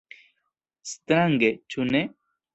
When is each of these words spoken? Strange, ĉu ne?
Strange, 0.93 1.53
ĉu 1.75 1.87
ne? 1.93 2.05